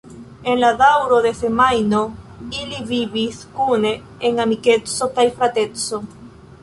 [0.51, 1.99] En la daŭro de semajno
[2.61, 3.93] ili vivis kune
[4.31, 6.01] en amikeco kaj frateco.